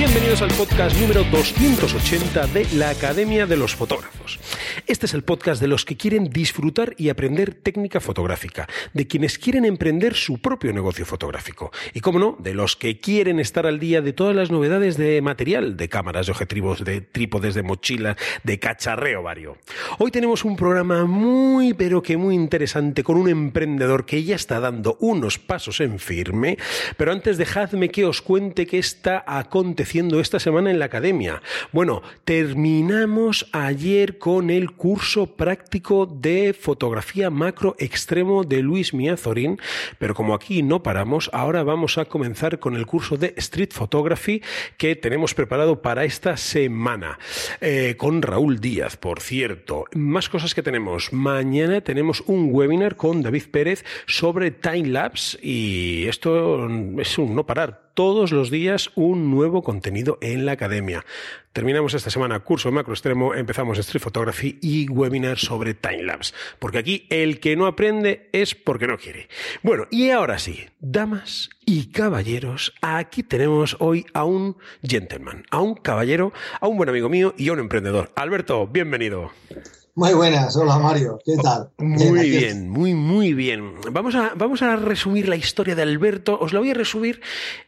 [0.00, 4.38] Bienvenidos al podcast número 280 de la Academia de los Fotógrafos.
[4.86, 9.38] Este es el podcast de los que quieren disfrutar y aprender técnica fotográfica, de quienes
[9.38, 13.78] quieren emprender su propio negocio fotográfico y, como no, de los que quieren estar al
[13.78, 18.16] día de todas las novedades de material, de cámaras, de objetivos, de trípodes, de mochila,
[18.42, 19.58] de cacharreo vario.
[19.98, 24.60] Hoy tenemos un programa muy, pero que muy interesante con un emprendedor que ya está
[24.60, 26.56] dando unos pasos en firme,
[26.96, 31.42] pero antes dejadme que os cuente qué está aconteciendo esta semana en la academia.
[31.72, 39.58] Bueno, terminamos ayer con el curso práctico de fotografía macro extremo de Luis Miazorín,
[39.98, 44.42] pero como aquí no paramos, ahora vamos a comenzar con el curso de Street Photography
[44.76, 47.18] que tenemos preparado para esta semana,
[47.60, 49.86] eh, con Raúl Díaz, por cierto.
[49.94, 51.12] Más cosas que tenemos.
[51.12, 56.68] Mañana tenemos un webinar con David Pérez sobre time lapse y esto
[57.00, 61.04] es un no parar todos los días un nuevo contenido en la academia.
[61.52, 67.06] Terminamos esta semana curso macro extremo, empezamos Street Photography y webinar sobre timelapse, porque aquí
[67.10, 69.28] el que no aprende es porque no quiere.
[69.62, 75.74] Bueno, y ahora sí, damas y caballeros, aquí tenemos hoy a un gentleman, a un
[75.74, 78.12] caballero, a un buen amigo mío y a un emprendedor.
[78.14, 79.32] Alberto, bienvenido.
[80.00, 81.68] Muy buenas, hola Mario, ¿qué tal?
[81.78, 83.74] Muy bien, muy, muy bien.
[83.92, 87.20] Vamos a, vamos a resumir la historia de Alberto, os la voy a resumir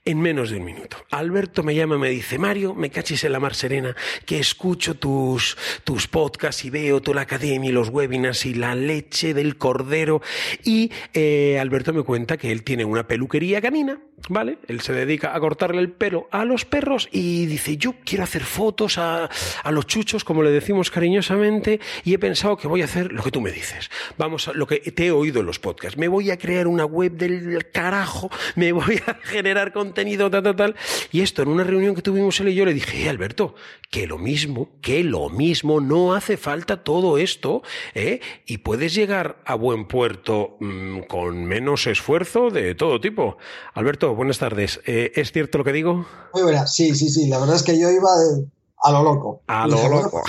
[0.07, 0.97] en menos de un minuto.
[1.11, 3.95] Alberto me llama y me dice, Mario, me cachis en la mar serena,
[4.25, 8.75] que escucho tus, tus podcasts y veo toda la academia y los webinars y la
[8.75, 10.23] leche del cordero.
[10.65, 14.59] Y eh, Alberto me cuenta que él tiene una peluquería canina, ¿vale?
[14.69, 18.43] Él se dedica a cortarle el pelo a los perros y dice, yo quiero hacer
[18.43, 19.29] fotos a,
[19.65, 23.21] a los chuchos, como le decimos cariñosamente, y he pensado que voy a hacer lo
[23.25, 23.91] que tú me dices.
[24.17, 25.99] Vamos a lo que te he oído en los podcasts.
[25.99, 30.55] Me voy a crear una web del carajo, me voy a generar contenido, tal, tal,
[30.55, 30.77] tal.
[31.11, 33.57] Y esto en una reunión que tuvimos él y yo le dije, eh, Alberto,
[33.91, 37.63] que lo mismo, que lo mismo, no hace falta todo esto,
[37.95, 38.21] ¿eh?
[38.47, 43.37] Y puedes llegar a buen puerto mmm, con menos esfuerzo de todo tipo.
[43.75, 44.81] Alberto, buenas tardes.
[44.87, 46.07] Eh, ¿Es cierto lo que digo?
[46.35, 47.27] Muy buenas, sí, sí, sí.
[47.27, 48.47] La verdad es que yo iba de,
[48.85, 49.43] a lo loco.
[49.49, 50.23] A lo loco.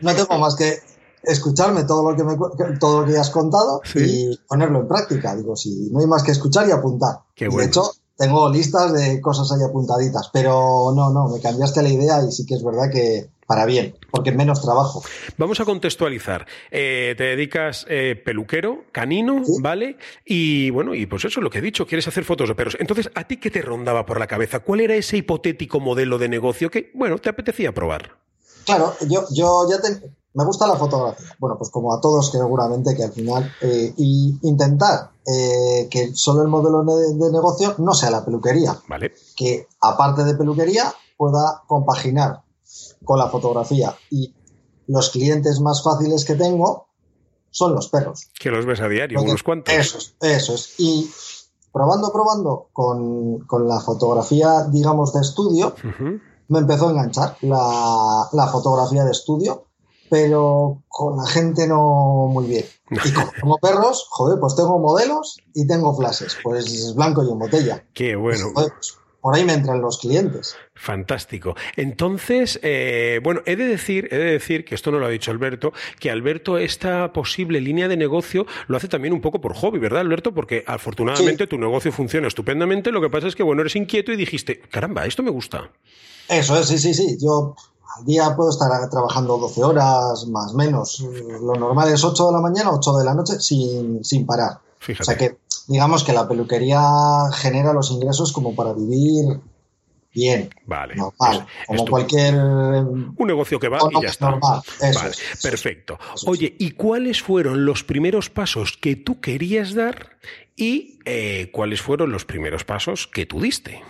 [0.00, 0.78] No tengo más que
[1.22, 2.36] escucharme todo lo que me
[2.78, 3.98] todo lo que has contado ¿Sí?
[4.32, 5.34] y ponerlo en práctica.
[5.36, 7.20] Digo, si no hay más que escuchar y apuntar.
[7.34, 7.62] Qué bueno.
[7.62, 12.22] De hecho, tengo listas de cosas ahí apuntaditas, pero no, no, me cambiaste la idea
[12.22, 15.02] y sí que es verdad que para bien, porque menos trabajo.
[15.36, 16.46] Vamos a contextualizar.
[16.70, 19.54] Eh, te dedicas eh, peluquero, canino, ¿Sí?
[19.60, 19.96] ¿vale?
[20.24, 22.76] Y bueno, y pues eso es lo que he dicho, quieres hacer fotos de perros.
[22.78, 24.60] Entonces, ¿a ti qué te rondaba por la cabeza?
[24.60, 28.18] ¿Cuál era ese hipotético modelo de negocio que, bueno, te apetecía probar?
[28.66, 31.26] Claro, yo, yo ya te, me gusta la fotografía.
[31.38, 36.42] Bueno, pues como a todos seguramente que al final eh, y intentar eh, que solo
[36.42, 38.76] el modelo de, de, negocio no sea la peluquería.
[38.88, 39.12] Vale.
[39.36, 42.42] Que aparte de peluquería pueda compaginar
[43.04, 43.94] con la fotografía.
[44.10, 44.34] Y
[44.86, 46.86] los clientes más fáciles que tengo
[47.50, 48.30] son los perros.
[48.38, 49.74] Que los ves a diario, Porque unos cuantos.
[49.74, 50.74] Eso es, eso es.
[50.78, 51.10] Y
[51.72, 56.20] probando, probando con, con la fotografía, digamos, de estudio, uh -huh.
[56.48, 59.69] me empezó a enganchar la, la fotografía de estudio
[60.10, 62.64] pero con la gente no muy bien.
[62.90, 67.38] Y como, perros, joder, pues tengo modelos y tengo flashes, pues es blanco y en
[67.38, 67.84] botella.
[67.94, 68.50] Qué bueno.
[68.54, 70.56] Joder, pues por ahí me entran los clientes.
[70.74, 71.54] Fantástico.
[71.76, 75.30] Entonces, eh, bueno, he de decir, he de decir que esto no lo ha dicho
[75.30, 79.78] Alberto, que Alberto esta posible línea de negocio lo hace también un poco por hobby,
[79.78, 80.32] ¿verdad, Alberto?
[80.32, 81.48] Porque afortunadamente sí.
[81.50, 82.92] tu negocio funciona estupendamente.
[82.92, 85.70] Lo que pasa es que bueno, eres inquieto y dijiste, caramba, esto me gusta.
[86.28, 87.18] Eso es, sí, sí, sí.
[87.20, 87.54] Yo
[87.96, 91.00] al día puedo estar trabajando 12 horas, más o menos.
[91.00, 94.58] Lo normal es 8 de la mañana, 8 de la noche, sin, sin parar.
[94.78, 95.02] Fíjate.
[95.02, 96.80] O sea que, digamos que la peluquería
[97.32, 99.40] genera los ingresos como para vivir
[100.12, 100.50] bien.
[100.66, 100.96] Vale.
[100.96, 101.46] Normal.
[101.62, 102.34] Es, como cualquier.
[102.34, 104.30] Un negocio que va y ya está.
[104.30, 104.62] Normal.
[104.80, 105.10] Eso vale.
[105.10, 105.98] es, Perfecto.
[106.14, 110.18] Eso Oye, ¿y cuáles fueron los primeros pasos que tú querías dar
[110.56, 113.82] y eh, cuáles fueron los primeros pasos que tú diste?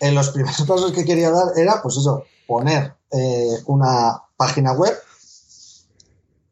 [0.00, 4.94] En los primeros pasos que quería dar era, pues eso, poner eh, una página web.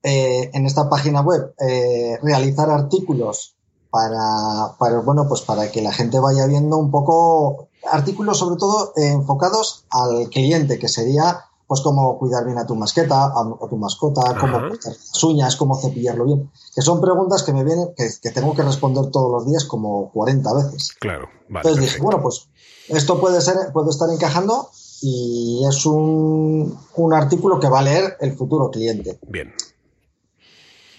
[0.02, 3.56] Eh, en esta página web eh, realizar artículos
[3.90, 8.92] para, para, bueno, pues para que la gente vaya viendo un poco artículos sobre todo
[8.96, 13.76] enfocados al cliente, que sería pues cómo cuidar bien a tu masqueta, a, a tu
[13.76, 14.40] mascota, Ajá.
[14.40, 16.50] cómo cortar las uñas, cómo cepillarlo bien.
[16.74, 20.10] Que son preguntas que me vienen, que, que, tengo que responder todos los días como
[20.12, 20.92] 40 veces.
[21.00, 21.68] Claro, vale.
[21.68, 21.80] Entonces perfecto.
[21.80, 22.48] dije, bueno, pues
[22.88, 24.68] esto puede ser, puede estar encajando
[25.06, 29.18] y es un, un, artículo que va a leer el futuro cliente.
[29.28, 29.52] Bien.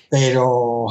[0.09, 0.85] Pero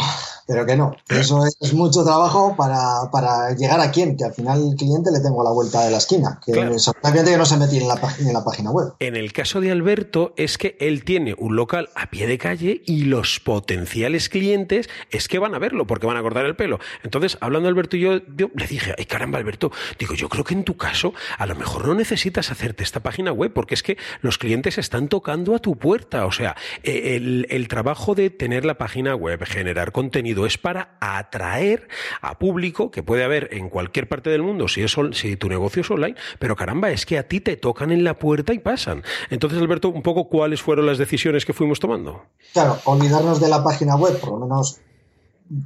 [0.47, 0.95] pero que no.
[1.09, 5.21] Eso es mucho trabajo para, para, llegar a quién, que al final el cliente le
[5.21, 6.71] tengo a la vuelta de la esquina, que claro.
[6.71, 8.93] que no se mete en la, en la página web.
[9.01, 12.83] En el caso de Alberto es que él tiene un local a pie de calle
[12.85, 16.79] y los potenciales clientes es que van a verlo porque van a cortar el pelo.
[17.03, 20.55] Entonces, hablando Alberto y yo, yo le dije, ay caramba Alberto, digo, yo creo que
[20.55, 23.97] en tu caso a lo mejor no necesitas hacerte esta página web porque es que
[24.21, 26.27] los clientes están tocando a tu puerta.
[26.27, 30.97] O sea, e, el, el trabajo de tener la página web, generar contenido, es para
[31.01, 31.89] atraer
[32.21, 35.83] a público que puede haber en cualquier parte del mundo si, es, si tu negocio
[35.83, 39.03] es online, pero caramba, es que a ti te tocan en la puerta y pasan.
[39.31, 42.23] Entonces, Alberto, un poco cuáles fueron las decisiones que fuimos tomando.
[42.53, 44.81] Claro, olvidarnos de la página web, por lo menos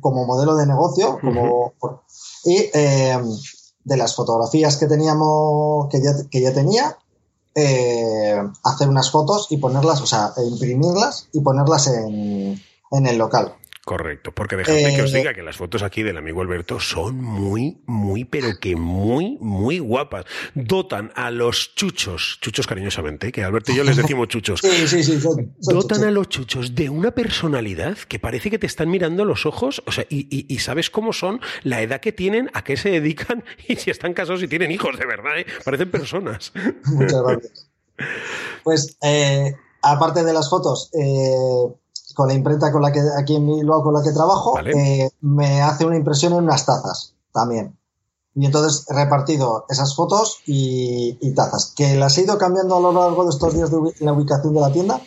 [0.01, 1.73] como modelo de negocio, como,
[2.45, 3.19] y eh,
[3.85, 6.97] de las fotografías que teníamos, que ya, que ya tenía,
[7.55, 12.61] eh, hacer unas fotos y ponerlas, o sea, imprimirlas y ponerlas en,
[12.91, 13.55] en el local.
[13.89, 17.81] Correcto, porque dejadme que os diga que las fotos aquí del amigo Alberto son muy,
[17.87, 20.27] muy, pero que muy, muy guapas.
[20.55, 24.61] Dotan a los chuchos, chuchos cariñosamente, que Alberto y yo les decimos chuchos.
[24.61, 25.19] Sí, sí, sí.
[25.61, 29.47] dotan a los chuchos de una personalidad que parece que te están mirando a los
[29.47, 33.43] ojos, o sea, y, sabes cómo son, la edad que tienen, a qué se dedican
[33.69, 35.47] y si están casados y tienen hijos, de verdad, ¿eh?
[35.65, 36.53] parecen personas.
[36.85, 37.71] Muchas gracias.
[38.63, 41.75] Pues, eh, aparte de las fotos, eh,
[42.19, 45.63] con la imprenta con la que aquí en Bilbao con la que trabajo, eh, me
[45.63, 47.79] hace una impresión en unas tazas también.
[48.35, 52.93] Y entonces he repartido esas fotos y, tazas, que las he ido cambiando a lo
[52.93, 55.01] largo de estos días de la ubicación de la tienda,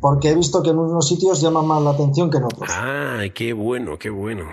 [0.00, 2.70] porque he visto que en unos sitios llaman más la atención que en otros.
[2.72, 4.44] Ah, qué bueno, qué bueno.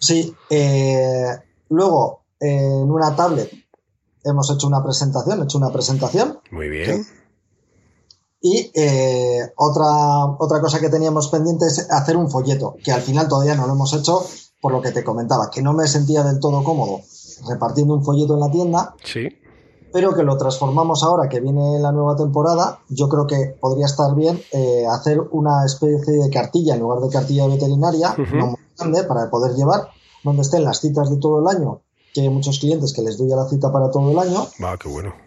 [0.00, 3.48] Sí, eh, luego en una tablet
[4.24, 6.40] hemos hecho una presentación, he hecho una presentación.
[6.50, 7.06] Muy bien.
[8.46, 13.26] Y eh, otra, otra cosa que teníamos pendiente es hacer un folleto, que al final
[13.26, 14.22] todavía no lo hemos hecho
[14.60, 17.00] por lo que te comentaba, que no me sentía del todo cómodo
[17.48, 18.94] repartiendo un folleto en la tienda.
[19.02, 19.28] Sí.
[19.94, 22.80] Pero que lo transformamos ahora que viene la nueva temporada.
[22.90, 27.08] Yo creo que podría estar bien eh, hacer una especie de cartilla en lugar de
[27.08, 29.88] cartilla veterinaria, no muy grande, para poder llevar,
[30.22, 31.80] donde estén las citas de todo el año,
[32.12, 34.46] que hay muchos clientes que les doy a la cita para todo el año.
[34.62, 35.23] Va, qué bueno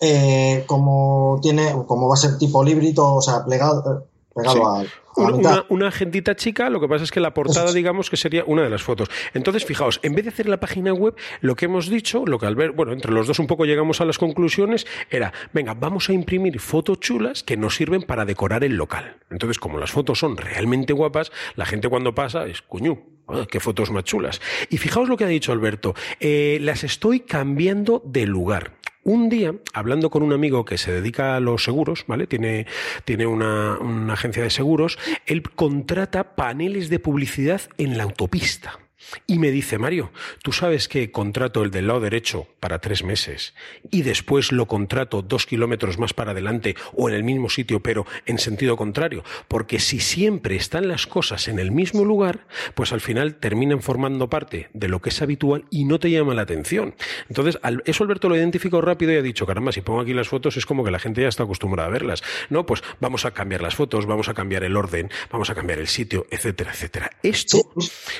[0.00, 4.84] eh, como tiene, como va a ser tipo librito, o sea, plegado, pegado a,
[5.16, 8.62] una, una, agendita chica, lo que pasa es que la portada, digamos, que sería una
[8.62, 9.08] de las fotos.
[9.34, 12.46] Entonces, fijaos, en vez de hacer la página web, lo que hemos dicho, lo que
[12.46, 16.08] al ver, bueno, entre los dos un poco llegamos a las conclusiones, era, venga, vamos
[16.08, 19.16] a imprimir fotos chulas que nos sirven para decorar el local.
[19.30, 23.60] Entonces, como las fotos son realmente guapas, la gente cuando pasa es, cuñú, ah, qué
[23.60, 24.40] fotos más chulas.
[24.70, 28.79] Y fijaos lo que ha dicho Alberto, eh, las estoy cambiando de lugar.
[29.02, 32.26] Un día, hablando con un amigo que se dedica a los seguros, ¿vale?
[32.26, 32.66] Tiene,
[33.04, 38.79] tiene una, una agencia de seguros, él contrata paneles de publicidad en la autopista.
[39.26, 40.12] Y me dice, Mario,
[40.42, 43.54] tú sabes que contrato el del lado derecho para tres meses
[43.90, 48.06] y después lo contrato dos kilómetros más para adelante o en el mismo sitio, pero
[48.26, 49.24] en sentido contrario.
[49.48, 54.28] Porque si siempre están las cosas en el mismo lugar, pues al final terminan formando
[54.28, 56.94] parte de lo que es habitual y no te llama la atención.
[57.28, 60.56] Entonces, eso Alberto lo identificó rápido y ha dicho, caramba, si pongo aquí las fotos
[60.56, 62.22] es como que la gente ya está acostumbrada a verlas.
[62.48, 65.78] No, pues vamos a cambiar las fotos, vamos a cambiar el orden, vamos a cambiar
[65.78, 67.10] el sitio, etcétera, etcétera.
[67.22, 67.72] Esto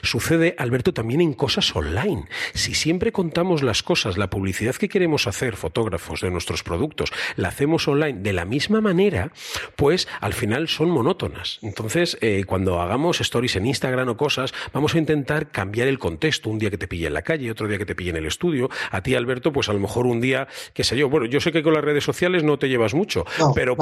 [0.03, 2.26] sucede al Alberto, también en cosas online.
[2.55, 7.48] Si siempre contamos las cosas, la publicidad que queremos hacer, fotógrafos de nuestros productos, la
[7.48, 9.32] hacemos online de la misma manera,
[9.74, 11.58] pues al final son monótonas.
[11.62, 16.48] Entonces, eh, cuando hagamos stories en Instagram o cosas, vamos a intentar cambiar el contexto.
[16.50, 18.27] Un día que te pille en la calle, otro día que te pille en el
[18.27, 18.70] estudio.
[18.93, 21.50] A ti, Alberto, pues a lo mejor un día, qué sé yo, bueno, yo sé
[21.50, 23.24] que con las redes sociales no te llevas mucho,
[23.56, 23.77] pero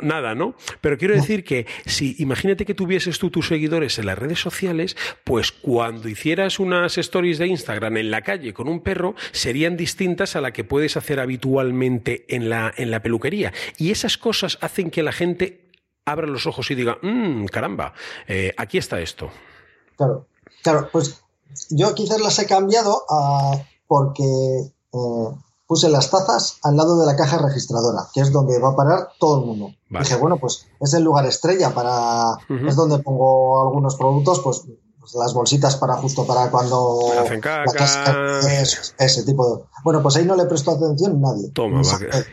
[0.00, 0.34] nada.
[0.34, 4.40] no, Pero quiero decir que si imagínate que tuvieses tú tus seguidores en las redes
[4.40, 6.21] sociales, pues cuando hicieras
[6.58, 10.64] unas stories de Instagram en la calle con un perro, serían distintas a la que
[10.64, 13.52] puedes hacer habitualmente en la, en la peluquería.
[13.76, 15.70] Y esas cosas hacen que la gente
[16.04, 17.94] abra los ojos y diga, mmm, caramba,
[18.26, 19.30] eh, aquí está esto.
[19.96, 20.26] Claro,
[20.62, 21.22] claro, pues
[21.70, 25.28] yo quizás las he cambiado ah, porque eh,
[25.66, 29.08] puse las tazas al lado de la caja registradora, que es donde va a parar
[29.18, 29.74] todo el mundo.
[29.88, 32.38] Dije, bueno, pues es el lugar estrella para.
[32.66, 34.64] Es donde pongo algunos productos, pues
[35.02, 38.38] pues, las bolsitas para justo para cuando hacen caca.
[38.98, 41.50] ese tipo de bueno pues ahí no le presto atención nadie.
[41.50, 41.82] Toma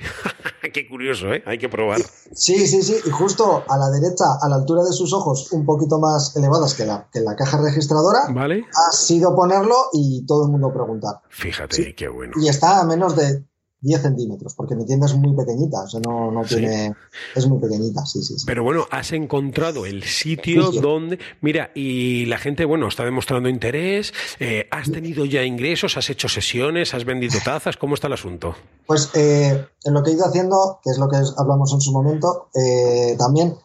[0.73, 1.99] qué curioso eh hay que probar.
[2.31, 5.65] Sí sí sí y justo a la derecha a la altura de sus ojos un
[5.65, 8.63] poquito más elevadas que la que la caja registradora vale.
[8.71, 12.33] ha sido ponerlo y todo el mundo preguntar fíjate qué bueno.
[12.39, 13.48] Y está a menos de
[13.81, 16.93] 10 centímetros, porque mi tienda es muy pequeñita, o sea, no, no tiene.
[17.35, 18.45] Es muy pequeñita, sí, sí, sí.
[18.45, 21.19] Pero bueno, has encontrado el sitio donde.
[21.41, 24.13] Mira, y la gente, bueno, está demostrando interés.
[24.39, 25.95] Eh, ¿Has tenido ya ingresos?
[25.97, 26.93] ¿Has hecho sesiones?
[26.93, 27.77] ¿Has vendido tazas?
[27.77, 28.55] ¿Cómo está el asunto?
[28.85, 31.91] Pues eh, en lo que he ido haciendo, que es lo que hablamos en su
[31.93, 33.55] momento, eh, también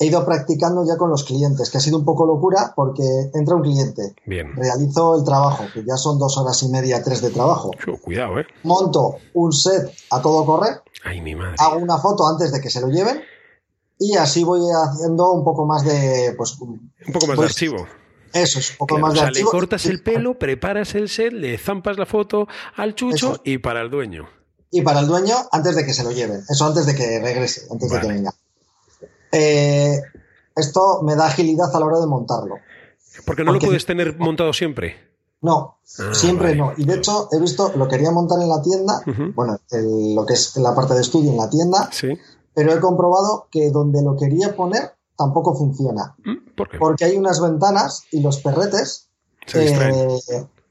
[0.00, 3.04] he ido practicando ya con los clientes, que ha sido un poco locura porque
[3.34, 4.56] entra un cliente, Bien.
[4.56, 7.70] realizo el trabajo, que ya son dos horas y media, tres de trabajo.
[8.02, 8.46] cuidado, ¿eh?
[8.62, 11.56] Monto un set a todo correr, Ay, mi madre.
[11.58, 13.20] hago una foto antes de que se lo lleven
[13.98, 16.34] y así voy haciendo un poco más de...
[16.34, 16.80] Pues, un
[17.12, 17.86] poco más pues, de archivo.
[18.32, 19.50] Eso es, un poco más o de sea, archivo.
[19.52, 23.82] le cortas el pelo, preparas el set, le zampas la foto al chucho y para
[23.82, 24.28] el dueño.
[24.70, 27.66] Y para el dueño antes de que se lo lleven, eso antes de que regrese,
[27.70, 28.00] antes Vale.
[28.00, 28.34] de que venga.
[29.32, 30.00] Eh,
[30.56, 32.56] esto me da agilidad a la hora de montarlo.
[33.26, 34.96] Porque no Porque- lo puedes tener montado siempre.
[35.42, 36.56] No, Ah, siempre vale.
[36.58, 36.72] no.
[36.76, 39.00] Y de hecho, he visto, lo quería montar en la tienda,
[39.34, 42.08] bueno, el- lo que es la parte de estudio en la tienda, Sí.
[42.54, 46.14] pero he comprobado que donde lo quería poner tampoco funciona.
[46.24, 46.78] Mm, ¿Por qué?
[46.78, 49.06] Porque hay unas ventanas y los perretes
[49.54, 50.18] eh,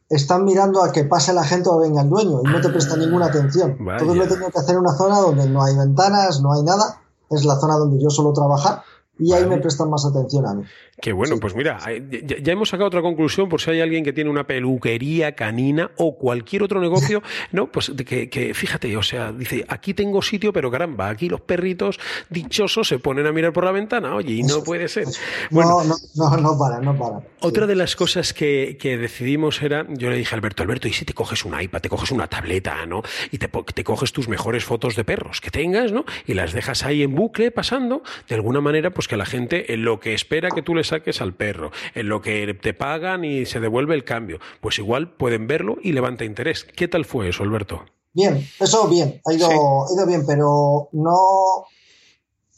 [0.10, 3.00] están mirando a que pase la gente o venga el dueño y no te prestan
[3.00, 3.76] ninguna atención.
[3.80, 3.98] Vaya.
[4.00, 6.64] Todo lo he tenido que hacer en una zona donde no hay ventanas, no hay
[6.64, 7.02] nada.
[7.30, 8.82] Es la zona donde yo suelo trabajar
[9.18, 10.64] y ahí me prestan más atención a mí.
[11.02, 11.42] Qué bueno, Sí.
[11.42, 14.30] pues mira, eh, ya, ya hemos sacado otra conclusión por si hay alguien que tiene
[14.30, 17.72] una peluquería canina o cualquier otro negocio, ¿no?
[17.72, 22.00] Pues que, que, fíjate, o sea, dice, aquí tengo sitio, pero caramba, aquí los perritos
[22.30, 25.06] dichosos se ponen a mirar por la ventana, oye, y no puede ser.
[25.50, 27.22] Bueno, No, no, no, no para, no para.
[27.42, 30.94] Otra de las cosas que, que decidimos era, yo le dije a Alberto, Alberto, ¿y
[30.94, 33.02] si te coges un iPad, te coges una tableta, ¿no?
[33.32, 36.06] Y te, te coges tus mejores fotos de perros que tengas, ¿no?
[36.28, 39.84] Y las dejas ahí en bucle pasando, de alguna manera, pues que la gente, en
[39.84, 43.46] lo que espera que tú le saques al perro, en lo que te pagan y
[43.46, 46.66] se devuelve el cambio, pues igual pueden verlo y levanta interés.
[46.76, 47.86] ¿Qué tal fue eso, Alberto?
[48.14, 49.54] Bien, eso bien, ha ido, Sí.
[49.54, 51.16] ha ido bien, pero no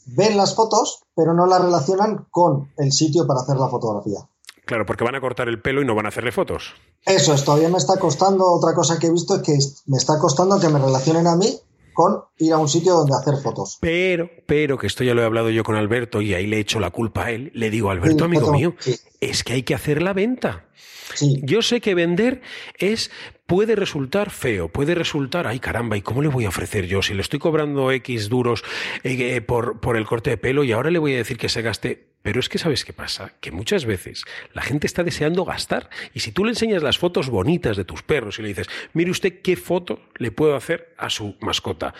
[0.06, 4.28] ven las fotos, pero no las relacionan con el sitio para hacer la fotografía.
[4.64, 6.72] Claro, porque van a cortar el pelo y no van a hacerle fotos.
[7.04, 10.18] Eso es, todavía me está costando, otra cosa que he visto es que me está
[10.20, 11.58] costando que me relacionen a mí
[11.92, 13.78] con ir a un sitio donde hacer fotos.
[13.80, 16.80] Pero, pero, que esto ya lo he hablado yo con Alberto y ahí le echo
[16.80, 18.96] la culpa a él, le digo, Alberto, Sí, amigo foto- mío, sí.
[19.20, 20.66] es que hay que hacer la venta.
[21.14, 22.40] Sí, Yo sé que vender
[22.78, 23.10] es
[23.46, 27.12] puede resultar feo, puede resultar, ay caramba, ¿y cómo le voy a ofrecer yo si
[27.12, 28.64] le estoy cobrando X duros
[29.04, 31.50] eh, eh, por, por el corte de pelo y ahora le voy a decir que
[31.50, 32.11] se gaste?
[32.22, 34.24] Pero es que sabes qué pasa, que muchas veces
[34.54, 38.02] la gente está deseando gastar y si tú le enseñas las fotos bonitas de tus
[38.02, 41.94] perros y le dices, mire usted qué foto le puedo hacer a su mascota,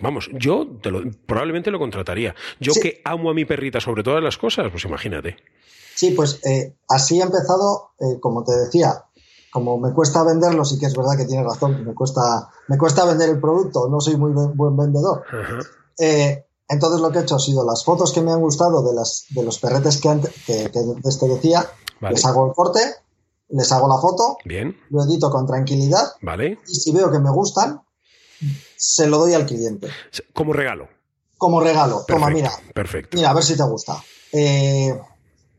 [0.00, 2.34] vamos, yo te lo- probablemente lo contrataría.
[2.58, 2.80] Yo Sí.
[2.80, 5.36] que amo a mi perrita sobre todas las cosas, pues imagínate.
[5.94, 9.04] sí, pues eh, así he empezado, eh, como te decía,
[9.52, 13.04] como me cuesta venderlo, sí que es verdad que tienes razón, me cuesta, me cuesta
[13.04, 15.22] vender el producto, no soy muy buen- vendedor.
[15.98, 18.94] Eh, entonces lo que he hecho ha sido las fotos que me han gustado de,
[18.94, 21.66] las, de los perretes que, ante- que, que antes te decía,
[22.00, 22.14] Vale.
[22.16, 22.80] les hago el corte,
[23.50, 26.58] les hago la foto, Bien, lo edito con tranquilidad vale.
[26.66, 27.80] y si veo que me gustan,
[28.76, 29.88] se lo doy al cliente.
[30.32, 30.88] Como regalo.
[31.38, 32.04] Como regalo.
[32.08, 33.16] Toma, mira, Perfecto.
[33.16, 34.02] mira, a ver si te gusta.
[34.32, 34.98] Eh,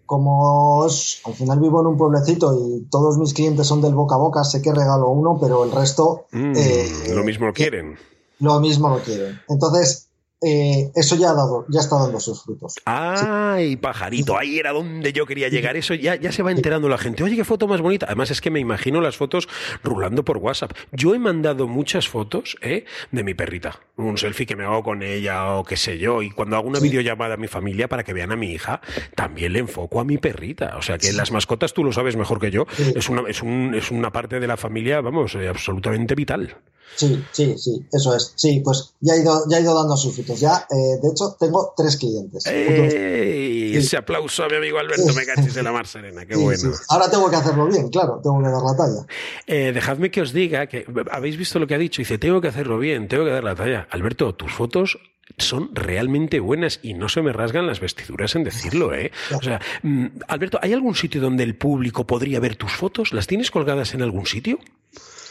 [0.06, 4.16] como es- al final vivo en un pueblecito y todos mis clientes son del boca
[4.16, 7.98] a boca, sé que regalo uno, pero el resto Mm, eh, lo mismo lo quieren.
[8.40, 9.40] lo mismo lo quieren.
[9.50, 10.10] Entonces,
[10.42, 12.76] eh, eso ya ha dado, ya está dando sus frutos.
[12.86, 15.76] Ay, pajarito, ahí era donde yo quería llegar.
[15.76, 17.24] Eso ya, ya se va enterando la gente.
[17.24, 18.06] Oye, qué foto más bonita.
[18.06, 19.48] Además, es que me imagino las fotos
[19.84, 20.72] rulando por WhatsApp.
[20.92, 22.86] Yo he mandado muchas fotos ¿eh?
[23.12, 23.80] de mi perrita.
[23.98, 26.22] Un selfie que me hago con ella o qué sé yo.
[26.22, 26.90] Y cuando hago una Sí.
[26.90, 28.82] videollamada a mi familia para que vean a mi hija,
[29.16, 30.76] también le enfoco a mi perrita.
[30.78, 32.66] O sea que las mascotas tú lo sabes mejor que yo.
[32.76, 32.94] Sí.
[32.96, 36.58] Es, una, es, un- es una parte de la familia, vamos, eh, absolutamente vital.
[36.98, 38.34] Sí, sí, sí, eso es.
[38.36, 40.25] Sí, pues ya ha ido, ya ha ido dando sus frutos.
[40.34, 42.46] Ya, eh, de hecho, tengo tres clientes.
[42.46, 43.72] ¡Ey!
[43.72, 43.78] Sí.
[43.78, 46.72] Ese aplauso a mi amigo Alberto, me cachis de la mar serena, qué Sí, bueno.
[46.90, 49.06] Ahora tengo que hacerlo bien, claro, tengo que dar la talla.
[49.48, 52.02] Eh, dejadme que os diga que habéis visto lo que ha dicho.
[52.02, 53.88] Dice, tengo que hacerlo bien, tengo que dar la talla.
[53.92, 54.98] Alberto, tus fotos
[55.38, 59.12] son realmente buenas y no se me rasgan las vestiduras en decirlo, ¿eh?
[59.38, 63.12] O sea, mm, Alberto, ¿hay algún sitio donde el público podría ver tus fotos?
[63.12, 64.60] ¿Las tienes colgadas en algún sitio?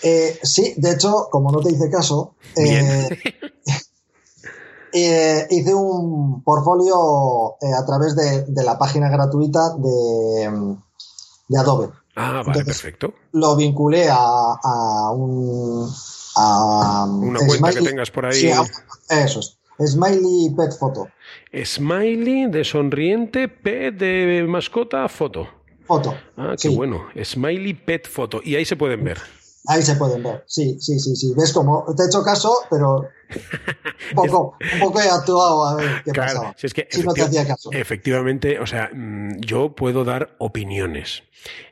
[0.03, 3.09] Eh, sí, de hecho, como no te hice caso, eh.
[4.95, 10.77] eh, hice un portfolio eh, a través de, de la página gratuita de,
[11.49, 11.89] de Adobe.
[12.17, 13.13] Ah, vale, Entonces, perfecto.
[13.33, 15.91] Lo vinculé a, a un.
[16.37, 18.35] A, Una cuenta que tengas por ahí.
[18.35, 18.51] Sí,
[19.11, 19.59] eso es.
[19.85, 21.09] Smiley Pet Photo.
[21.65, 25.49] Smiley de sonriente, P de mascota, foto.
[25.87, 26.15] Foto.
[26.37, 26.77] Ah, qué Sí.
[26.77, 27.03] bueno.
[27.23, 28.41] Smiley Pet Foto.
[28.45, 29.19] Y ahí se pueden ver.
[29.67, 31.33] Ahí se pueden ver, sí, sí, sí, sí.
[31.37, 33.09] Ves como te he hecho caso, pero
[34.11, 36.55] un poco, un poco he actuado a ver qué pasaba.
[36.57, 37.71] Si, es que no te hacía caso.
[37.73, 41.23] Efectivamente, o sea, mm, yo puedo dar opiniones.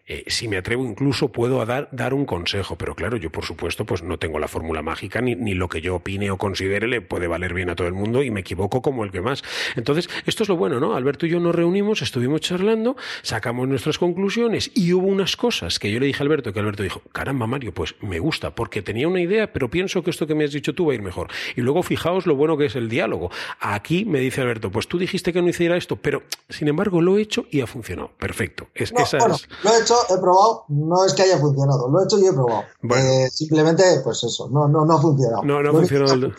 [0.06, 3.86] Eh, si me atrevo incluso puedo dar, dar un consejo, pero claro, yo por supuesto
[3.86, 7.00] pues no tengo la fórmula mágica ni, ni lo que yo opine o considere le
[7.00, 9.42] puede valer bien a todo el mundo y me equivoco como el que más.
[9.76, 10.96] Entonces, esto es lo bueno, ¿no?
[10.96, 15.92] Alberto y yo nos reunimos, estuvimos charlando, sacamos nuestras conclusiones y hubo unas cosas que
[15.92, 19.06] yo le dije a Alberto que Alberto dijo, caramba Mario, pues me gusta, porque tenía
[19.06, 21.28] una idea, pero pienso que esto que me has dicho tú va a ir mejor.
[21.56, 23.30] Y luego fijaos lo bueno que es el diálogo.
[23.60, 27.18] Aquí me dice Alberto, pues tú dijiste que no hiciera esto, pero sin embargo lo
[27.18, 28.10] he hecho y ha funcionado.
[28.18, 28.68] Perfecto.
[28.74, 32.04] Es, esa bueno, lo he hecho he probado, no es que haya funcionado, lo he
[32.04, 32.62] hecho y he probado.
[32.96, 35.42] Eh, simplemente, pues eso, no, no, no ha funcionado.
[35.44, 36.32] No, no ha funcionado.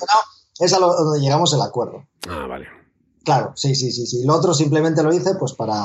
[0.60, 2.04] es a lo, donde llegamos el acuerdo.
[2.30, 2.66] Ah, vale.
[3.24, 4.24] Claro, sí, sí, sí, sí.
[4.26, 5.80] Lo otro simplemente lo hice pues para,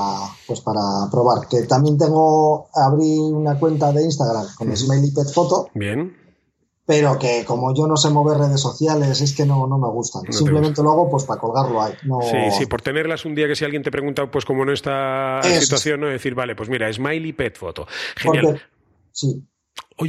[0.47, 1.47] pues para probar.
[1.47, 5.69] Que también tengo, abrí una cuenta de Instagram con Smiley Pet Photo.
[5.75, 6.28] Bien
[6.89, 10.23] pero que como yo no sé mover redes sociales, es que no, no me gustan.
[10.33, 11.93] Simplemente lo hago pues para colgarlo ahí.
[12.01, 15.43] Sí, sí, por tenerlas un día que si alguien te pregunta, pues como en esta
[15.61, 17.87] situación, no decir, vale, pues mira, Smiley Pet Photo.
[18.17, 18.63] Genial.
[19.13, 19.47] sí,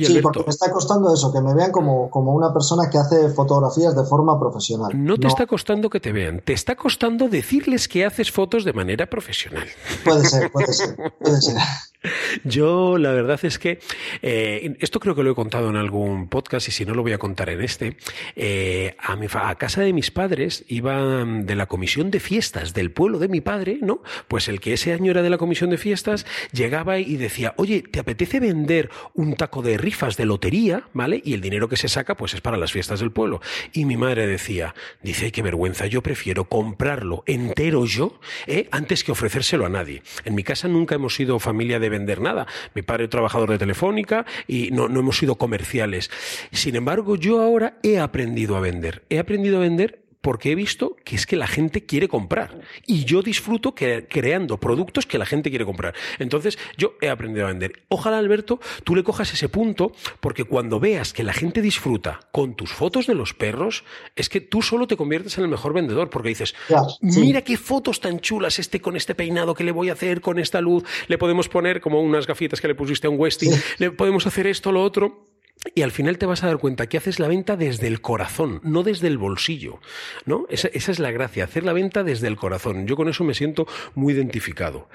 [0.06, 3.28] sí, porque me está costando eso, que me vean como, como, una persona que hace
[3.32, 4.92] fotografías de forma profesional.
[4.94, 8.72] No te está costando que te vean, te está costando decirles que haces fotos de
[8.72, 9.68] manera profesional.
[10.06, 11.58] Puede ser, puede ser, puede ser.
[12.46, 13.80] Yo la verdad es que
[14.22, 17.12] eh, esto creo que lo he contado en algún podcast y si no lo voy
[17.12, 17.98] a contar en este.
[18.36, 23.28] Eh, a, casa de mis padres iban de la comisión de fiestas del pueblo de
[23.28, 24.02] mi padre, ¿no?
[24.28, 27.82] Pues el que ese año era de la comisión de fiestas llegaba y decía, oye,
[27.82, 31.22] ¿te apetece vender un taco de rifas de lotería, ¿vale?
[31.24, 33.42] Y el dinero que se saca, pues es para las fiestas del pueblo.
[33.74, 38.70] Y mi madre decía, dice, qué vergüenza, yo prefiero comprarlo entero yo, ¿eh?
[38.72, 40.02] antes que ofrecérselo a nadie.
[40.24, 42.48] En mi casa nunca hemos sido familia de vender nada.
[42.74, 46.10] Mi padre es trabajador de telefónica y no, no hemos sido comerciales.
[46.52, 49.04] Sin embargo, yo ahora he aprendido a vender.
[49.10, 53.06] He aprendido a vender porque he visto que es que la gente quiere comprar y
[53.06, 55.94] yo disfruto creando productos que la gente quiere comprar.
[56.20, 57.84] Entonces, yo he aprendido a vender.
[57.88, 62.56] Ojalá, Alberto, tú le cojas ese punto porque cuando veas que la gente disfruta con
[62.56, 63.84] tus fotos de los perros,
[64.16, 66.56] es que tú solo te conviertes en el mejor vendedor porque dices,
[67.02, 70.40] mira qué fotos tan chulas este con este peinado que le voy a hacer con
[70.40, 73.92] esta luz, le podemos poner como unas gafitas que le pusiste a un Westy, le
[73.92, 75.29] podemos hacer esto, lo otro.
[75.76, 78.62] Y al final te vas a dar cuenta que haces la venta desde el corazón,
[78.64, 79.80] no desde el bolsillo.
[80.26, 80.46] ¿no?
[80.50, 82.88] Esa, es la gracia, hacer la venta desde el corazón.
[82.88, 84.88] Yo con eso me siento muy identificado.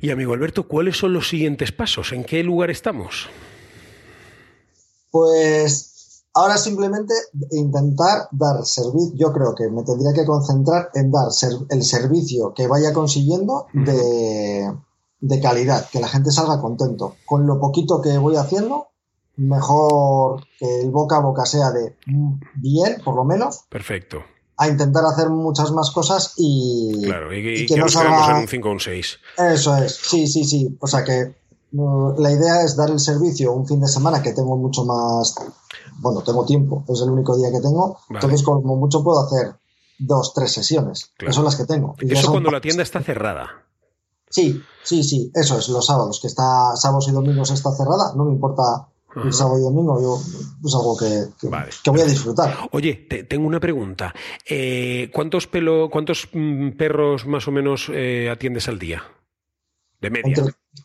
[0.00, 2.12] Y amigo Alberto, ¿cuáles son los siguientes pasos?
[2.12, 3.28] ¿En qué lugar estamos?
[5.10, 7.14] Pues ahora simplemente
[7.50, 9.14] intentar dar servicio.
[9.16, 11.26] Yo creo que me tendría que concentrar en dar
[11.70, 14.72] el servicio que vaya consiguiendo de,
[15.20, 17.16] de calidad, que la gente salga contento.
[17.26, 18.91] Con lo poquito que voy haciendo,
[19.36, 21.96] mejor que el boca a boca sea de
[22.54, 23.64] bien, por lo menos.
[23.68, 24.22] Perfecto.
[24.56, 28.72] A intentar hacer muchas más cosas y, claro, y, que, nos en un 5 o
[28.72, 29.18] un 6.
[29.38, 30.76] Eso es, sí, sí, sí.
[30.80, 31.34] O sea que
[31.72, 35.34] mm, la idea es dar el servicio un fin de semana que tengo mucho más.
[35.98, 37.98] Bueno, tengo tiempo, es el único día que tengo.
[38.10, 39.54] Entonces, como mucho, puedo hacer
[39.98, 41.96] dos, tres sesiones, que son las que tengo.
[41.98, 43.64] Eso cuando la tienda está cerrada.
[44.28, 48.24] Sí, sí, sí, eso es, los sábados, que está sábados y domingos está cerrada, no
[48.24, 50.20] me importa el sábado y domingo yo
[50.64, 52.56] es algo que, que, voy a disfrutar.
[52.72, 52.94] Oye,
[53.28, 54.14] tengo una pregunta.
[54.48, 59.02] Eh, ¿Cuántos, pelo, cuántos mm, perros más o menos eh, atiendes al día?
[60.00, 60.34] De media.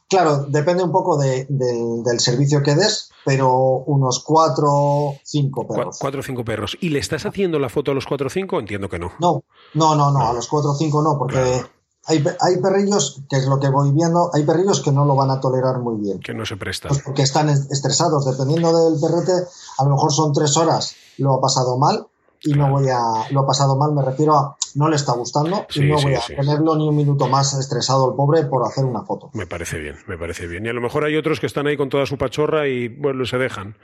[0.08, 5.98] claro, depende un poco de, del servicio que des, pero unos cuatro o cinco perros.
[6.00, 6.78] Cuatro o cinco perros.
[6.82, 8.60] ¿Y le estás haciendo la foto a los cuatro o cinco?
[8.60, 9.13] Entiendo que no.
[9.20, 11.63] No, no, no, no, a los cuatro o cinco no, porque
[12.08, 15.30] hay, hay, perrillos, que es lo que voy viendo, hay perrillos que no lo van
[15.30, 16.20] a tolerar muy bien.
[16.20, 16.89] Que no se prestan.
[16.89, 18.26] Pues porque están estresados.
[18.26, 22.08] Dependiendo del perrete, a lo mejor son tres horas, lo ha pasado mal
[22.43, 23.32] y no voy a.
[23.32, 24.58] Lo ha pasado mal, me refiero a.
[24.76, 28.15] No le está gustando y no voy a tenerlo ni un minuto más estresado el
[28.15, 29.32] pobre por hacer una foto.
[29.34, 30.65] Me parece bien, me parece bien.
[30.65, 33.26] Y a lo mejor hay otros que están ahí con toda su pachorra y bueno,
[33.26, 33.76] se dejan.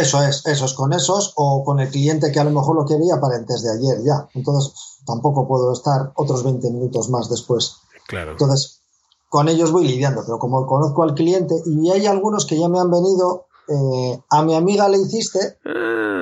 [0.00, 2.84] Eso es, eso es con esos o con el cliente que a lo mejor lo
[2.84, 4.26] quería para antes de ayer ya.
[4.34, 4.72] Entonces
[5.06, 7.76] tampoco puedo estar otros 20 minutos más después.
[8.08, 8.32] Claro.
[8.32, 8.80] Entonces,
[9.28, 12.80] con ellos voy lidiando, pero como conozco al cliente y hay algunos que ya me
[12.80, 16.19] han venido, eh, a mi amiga le hiciste ah.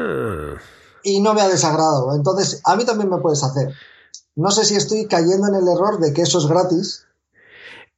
[1.03, 2.15] Y no me ha desagradado.
[2.15, 3.73] Entonces, a mí también me puedes hacer.
[4.37, 7.05] No sé si estoy cayendo en el error de que eso es gratis.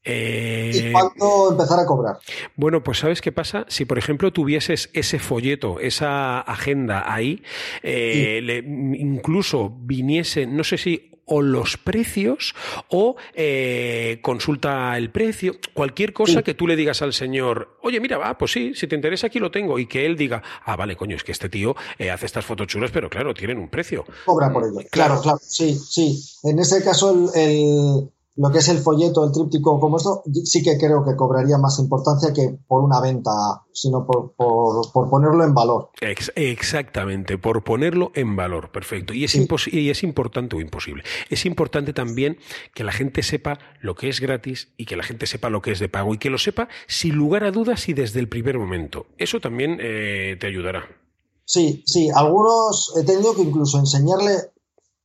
[0.03, 2.19] Eh, ¿Y cuánto empezar a cobrar?
[2.57, 3.67] Bueno, pues ¿sabes qué pasa?
[3.69, 7.43] Si, por ejemplo, tuvieses ese folleto, esa agenda ahí,
[7.83, 12.55] eh, incluso viniese, no sé si o los precios
[12.89, 18.19] o eh, consulta el precio, cualquier cosa que tú le digas al señor, oye, mira,
[18.19, 20.97] va, pues sí, si te interesa aquí lo tengo, y que él diga, ah, vale,
[20.97, 24.05] coño, es que este tío eh, hace estas fotos chulas, pero claro, tienen un precio.
[24.25, 24.81] Cobra por ello.
[24.91, 26.21] Claro, claro, sí, sí.
[26.43, 30.79] En ese caso, el lo que es el folleto, el tríptico como esto, sí que
[30.79, 33.31] creo que cobraría más importancia que por una venta,
[33.71, 34.33] sino por,
[35.11, 35.91] ponerlo en valor.
[36.01, 39.13] exactamente, por ponerlo en valor, perfecto.
[39.13, 39.37] Y es,
[39.71, 41.03] y es importante o imposible.
[41.29, 42.39] Es importante también
[42.73, 45.73] que la gente sepa lo que es gratis y que la gente sepa lo que
[45.73, 48.59] es de pago y que lo sepa sin lugar a dudas y desde el primer
[48.59, 49.05] momento.
[49.19, 50.85] Eso también eh, te ayudará.
[51.45, 54.33] Sí, sí, algunos he tenido que incluso enseñarle,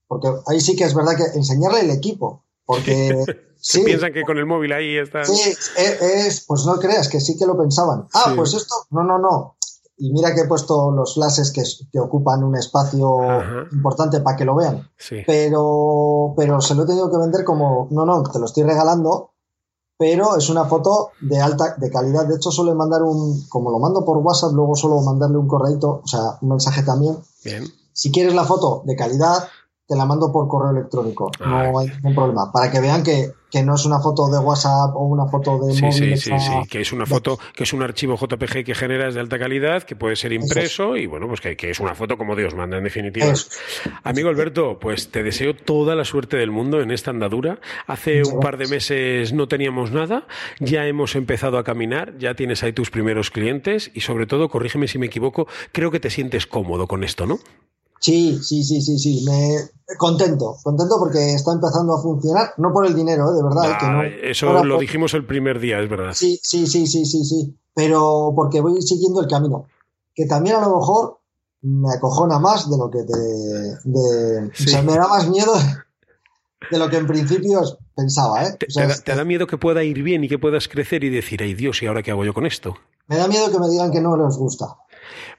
[0.07, 3.15] porque ahí sí que es verdad que enseñarle el equipo porque
[3.65, 5.25] Se piensan que con el móvil ahí está.
[5.25, 5.41] Sí,
[5.75, 8.07] es, pues no creas que sí que lo pensaban.
[8.13, 9.55] Ah, pues esto, no, no, no.
[9.97, 13.17] Y mira que he puesto los flashes que, que ocupan un espacio
[13.71, 14.87] importante para que lo vean.
[15.25, 19.31] Pero, pero se lo he tenido que vender como, no, no, te lo estoy regalando,
[19.97, 22.27] pero es una foto de alta, de calidad.
[22.27, 26.01] De hecho, suele mandar un, como lo mando por WhatsApp, luego suelo mandarle un correo,
[26.03, 27.17] o sea, un mensaje también.
[27.43, 27.63] Bien.
[27.93, 29.47] Si quieres la foto de calidad,
[29.87, 31.31] te la mando por correo electrónico.
[31.39, 32.51] No hay ningún problema.
[32.51, 35.73] Para que vean que, que, no es una foto de WhatsApp o una foto de
[35.73, 39.13] sí, Sí, sí, sí, que es una foto, que es un archivo JPG que generas
[39.13, 42.17] de alta calidad, que puede ser impreso y bueno, pues que, que, es una foto
[42.17, 43.31] como Dios manda, en definitiva.
[44.03, 47.59] Amigo Alberto, pues te deseo toda la suerte del mundo en esta andadura.
[47.85, 50.25] Hace un par de meses no teníamos nada,
[50.59, 54.87] ya hemos empezado a caminar, ya tienes ahí tus primeros clientes y sobre todo, corrígeme
[54.87, 57.37] si me equivoco, creo que te sientes cómodo con esto, ¿no?
[57.99, 59.25] Sí, sí, sí, sí, sí.
[59.25, 63.35] Me contento, contento porque está empezando a funcionar, no por el dinero, ¿eh?
[63.35, 63.77] de verdad.
[63.79, 66.13] que no, eso lo dijimos el primer día, es verdad.
[66.13, 67.57] Sí, sí, sí, sí, sí, sí.
[67.73, 69.67] Pero porque voy siguiendo el camino.
[70.13, 71.19] Que también a lo mejor
[71.61, 73.17] me acojona más de lo que te.
[73.83, 75.53] De, O sea, me da más miedo
[76.71, 77.61] de lo que en principio
[77.95, 78.57] pensaba, ¿eh?
[78.57, 81.81] te, da, miedo que pueda ir bien y que puedas crecer y decir, ay Dios,
[81.81, 82.75] ¿y ahora qué hago yo con esto?
[83.07, 84.65] Me da miedo que me digan que no les gusta.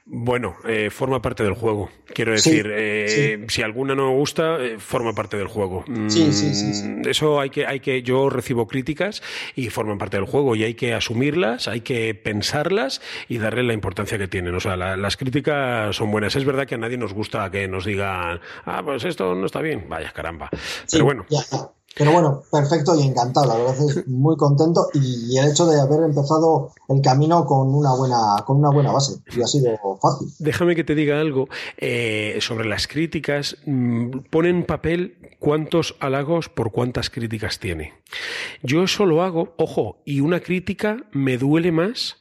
[0.05, 1.89] Bueno, eh, forma parte del juego.
[2.13, 5.83] Quiero decir, eh, si alguna no gusta, eh, forma parte del juego.
[6.07, 9.21] Sí, sí, sí, mm, Eso hay que, hay que, yo recibo críticas
[9.55, 13.73] y forman parte del juego y hay que asumirlas, hay que pensarlas y darle la
[13.73, 14.55] importancia que tienen.
[14.55, 16.35] O sea, las críticas son buenas.
[16.35, 19.61] Es verdad que a nadie nos gusta que nos digan, ah, pues esto no está
[19.61, 19.85] bien.
[19.89, 20.49] Vaya caramba.
[20.91, 21.25] Pero bueno.
[21.95, 26.03] Pero bueno, perfecto y encantado, la verdad es muy contento y el hecho de haber
[26.03, 30.27] empezado el camino con una buena, con una buena base y ha sido fácil.
[30.37, 31.47] Déjame que te diga algo
[31.77, 33.57] eh, sobre las críticas.
[33.65, 37.93] Mm, pon en papel cuántos halagos por cuántas críticas tiene.
[38.61, 42.17] Yo eso lo hago, ojo, y una crítica me duele más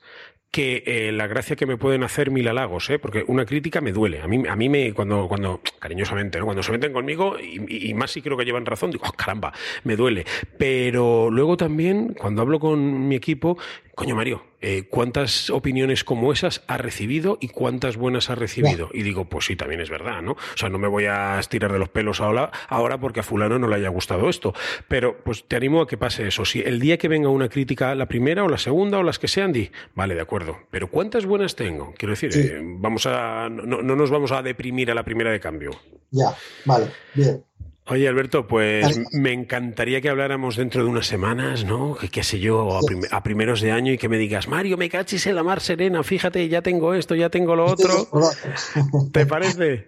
[0.51, 2.99] que eh, la gracia que me pueden hacer mil halagos, ¿eh?
[2.99, 4.23] porque una crítica me duele.
[4.23, 6.47] A mí, a mí me, cuando, cuando cariñosamente, ¿no?
[6.47, 9.53] cuando se meten conmigo, y, más si creo que llevan razón, digo, oh, caramba,
[9.85, 10.25] me duele.
[10.59, 13.59] Pero luego también, cuando hablo con mi equipo,
[13.95, 18.91] coño Mario, eh, ¿cuántas opiniones como esas ha recibido y cuántas buenas ha recibido?
[18.93, 20.33] Y digo, pues sí, también es verdad, ¿no?
[20.33, 23.61] O sea, no me voy a estirar de los pelos ahora, ahora porque a fulano
[23.61, 24.55] no le haya gustado esto.
[24.89, 26.45] Pero pues te animo a que pase eso.
[26.45, 29.29] Si el día que venga una crítica, la primera o la segunda o las que
[29.29, 30.59] sean, di, vale, de acuerdo.
[30.73, 31.95] Pero ¿cuántas buenas tengo?
[31.97, 35.39] Quiero decir, eh, vamos a, no, no nos vamos a deprimir a la primera de
[35.39, 35.71] cambio.
[36.11, 37.45] Ya, vale, bien.
[37.89, 41.95] Oye, Alberto, pues me encantaría que habláramos dentro de unas semanas, ¿no?
[41.95, 45.27] Que qué sé yo, a, primeros de año y que me digas, Mario, me cachis
[45.29, 48.09] en la mar serena, fíjate, ya tengo esto, ya tengo lo otro.
[49.13, 49.87] ¿Te parece?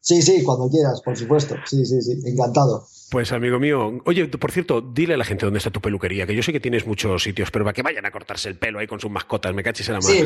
[0.00, 1.56] Sí, sí, cuando quieras, por supuesto.
[1.66, 2.86] Sí, sí, sí, encantado.
[3.10, 6.34] Pues amigo mío, oye, por cierto, dile a la gente dónde está tu peluquería, que
[6.36, 8.86] yo sé que tienes muchos sitios, pero para que vayan a cortarse el pelo ahí
[8.86, 10.14] con sus mascotas, me cachis en la mano.
[10.14, 10.24] Sí,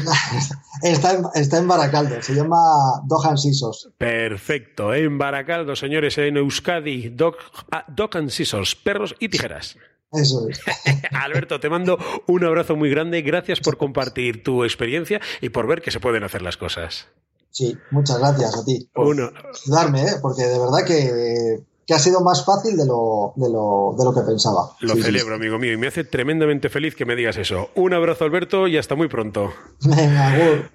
[0.83, 2.59] está en, está en Baracaldo, se llama
[3.07, 3.89] Dohan Sisos.
[3.97, 7.37] Perfecto, en Baracaldo, señores, en Euskadi, Dog,
[7.73, 9.79] ah, and Scissors, perros y tijeras.
[10.13, 10.61] Eso es.
[11.13, 15.81] Alberto, te mando un abrazo muy grande, gracias por compartir tu experiencia y por ver
[15.81, 17.07] que se pueden hacer las cosas.
[17.51, 20.13] Sí, muchas gracias a ti por ayudarme, ¿eh?
[20.21, 24.15] porque de verdad que que ha sido más fácil de lo, de lo, de lo
[24.15, 24.71] que pensaba.
[24.81, 27.71] Lo celebro, amigo mío, y me hace tremendamente feliz que me digas eso.
[27.75, 29.53] Un abrazo, Alberto, y hasta muy pronto.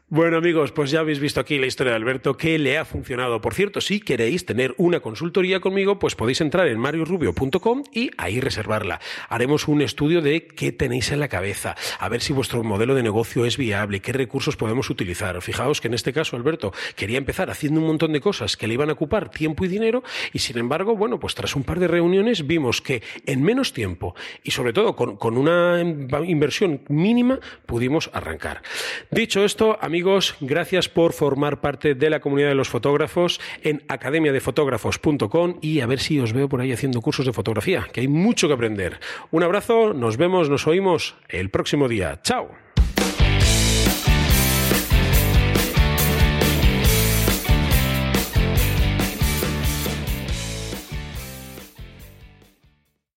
[0.09, 3.41] bueno, amigos, pues ya habéis visto aquí la historia de Alberto, que le ha funcionado.
[3.41, 8.39] Por cierto, si queréis tener una consultoría conmigo, pues podéis entrar en mariorubio.com y ahí
[8.39, 8.99] reservarla.
[9.29, 13.03] Haremos un estudio de qué tenéis en la cabeza, a ver si vuestro modelo de
[13.03, 15.41] negocio es viable, qué recursos podemos utilizar.
[15.41, 18.75] Fijaos que en este caso, Alberto quería empezar haciendo un montón de cosas que le
[18.75, 21.87] iban a ocupar tiempo y dinero, y sin embargo, bueno, pues tras un par de
[21.87, 28.11] reuniones vimos que en menos tiempo y sobre todo con, con una inversión mínima pudimos
[28.13, 28.61] arrancar.
[29.09, 35.57] Dicho esto, amigos, gracias por formar parte de la comunidad de los fotógrafos en academiadefotógrafos.com
[35.61, 38.47] y a ver si os veo por ahí haciendo cursos de fotografía, que hay mucho
[38.47, 38.99] que aprender.
[39.31, 42.19] Un abrazo, nos vemos, nos oímos el próximo día.
[42.21, 42.68] Chao.